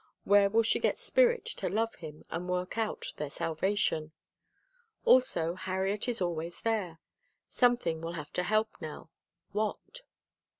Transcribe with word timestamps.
Where 0.23 0.49
will 0.49 0.63
she 0.63 0.79
get 0.79 0.97
spirit 0.97 1.45
to 1.57 1.69
love 1.69 1.93
him 1.93 2.25
and 2.31 2.49
work 2.49 2.75
out 2.75 3.13
their 3.17 3.29
salvation? 3.29 4.13
Also 5.05 5.53
Harriet 5.53 6.07
is 6.07 6.19
always 6.19 6.63
there. 6.63 6.99
Something 7.47 8.01
will 8.01 8.13
have 8.13 8.33
to 8.33 8.41
help 8.41 8.69
Nell. 8.81 9.11
What? 9.51 10.01